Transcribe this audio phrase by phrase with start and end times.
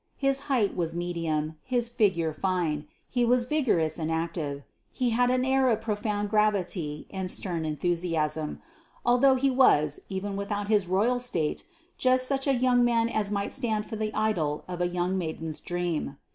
[0.17, 4.63] His height was medium, his figure fine; he was vigorous and active.
[4.91, 8.63] He had an air of profound gravity and stern enthusiasm.
[9.05, 11.65] Altogether he was, even without his Royal state,
[11.99, 15.59] just such a young man as might stand for the idol of a young maid's
[15.61, 16.17] dream.